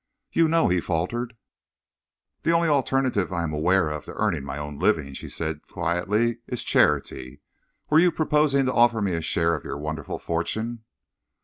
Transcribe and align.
"You 0.31 0.49
know," 0.49 0.67
he 0.67 0.81
faltered. 0.81 1.35
"The 2.41 2.53
only 2.53 2.67
alternative 2.67 3.31
I 3.31 3.43
am 3.43 3.53
aware 3.53 3.89
of 3.91 4.05
to 4.05 4.15
earning 4.15 4.43
my 4.43 4.57
own 4.57 4.79
living," 4.79 5.13
she 5.13 5.29
said 5.29 5.61
quietly, 5.67 6.39
"is 6.47 6.63
charity. 6.63 7.39
Were 7.91 7.99
you 7.99 8.11
proposing 8.11 8.65
to 8.65 8.73
offer 8.73 8.99
me 8.99 9.13
a 9.13 9.21
share 9.21 9.53
of 9.53 9.63
your 9.63 9.77
wonderful 9.77 10.17
fortune?" 10.17 10.85